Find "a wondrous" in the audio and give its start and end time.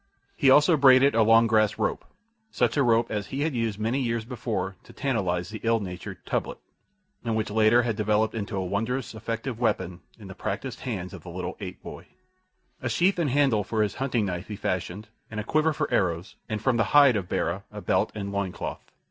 8.57-9.13